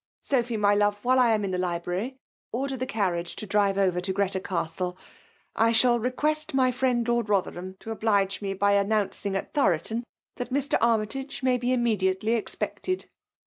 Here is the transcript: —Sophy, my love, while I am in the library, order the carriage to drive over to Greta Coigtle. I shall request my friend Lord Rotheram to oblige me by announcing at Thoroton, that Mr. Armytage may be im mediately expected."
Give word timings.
—Sophy, 0.33 0.57
my 0.57 0.73
love, 0.73 0.97
while 1.03 1.19
I 1.19 1.29
am 1.31 1.45
in 1.45 1.51
the 1.51 1.59
library, 1.59 2.17
order 2.51 2.75
the 2.75 2.87
carriage 2.87 3.35
to 3.35 3.45
drive 3.45 3.77
over 3.77 4.01
to 4.01 4.11
Greta 4.11 4.39
Coigtle. 4.39 4.97
I 5.55 5.71
shall 5.71 5.99
request 5.99 6.55
my 6.55 6.71
friend 6.71 7.07
Lord 7.07 7.29
Rotheram 7.29 7.75
to 7.81 7.91
oblige 7.91 8.41
me 8.41 8.55
by 8.55 8.73
announcing 8.73 9.35
at 9.35 9.53
Thoroton, 9.53 10.03
that 10.37 10.49
Mr. 10.51 10.79
Armytage 10.81 11.43
may 11.43 11.59
be 11.59 11.71
im 11.71 11.83
mediately 11.83 12.33
expected." 12.33 13.11